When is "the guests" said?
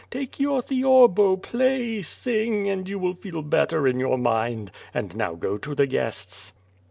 5.75-6.53